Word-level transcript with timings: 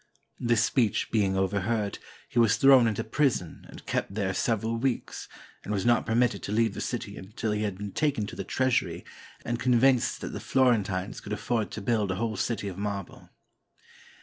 This 0.39 0.63
speech 0.63 1.11
be 1.11 1.23
ing 1.23 1.37
overheard, 1.37 1.99
he 2.27 2.39
was 2.39 2.57
thrown 2.57 2.87
into 2.87 3.03
prison 3.03 3.67
and 3.69 3.85
kept 3.85 4.15
there 4.15 4.33
several 4.33 4.77
weeks, 4.77 5.29
and 5.63 5.71
was 5.71 5.85
not 5.85 6.07
permitted 6.07 6.41
to 6.41 6.51
leave 6.51 6.73
the 6.73 6.81
city 6.81 7.17
until 7.17 7.51
he 7.51 7.61
had 7.61 7.77
been 7.77 7.91
taken 7.91 8.25
to 8.25 8.35
the 8.35 8.43
treasury 8.43 9.05
and 9.45 9.59
convinced 9.59 10.21
that 10.21 10.29
the 10.29 10.39
Florentines 10.39 11.21
could 11.21 11.33
afford 11.33 11.69
to 11.69 11.81
build 11.83 12.09
a 12.09 12.15
whole 12.15 12.35
city 12.35 12.67
of 12.67 12.79
marble. 12.79 13.29